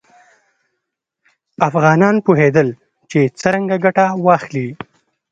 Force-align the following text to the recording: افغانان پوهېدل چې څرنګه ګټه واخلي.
افغانان 1.67 2.15
پوهېدل 2.25 2.67
چې 3.11 3.19
څرنګه 3.39 3.77
ګټه 3.85 4.05
واخلي. 4.25 4.67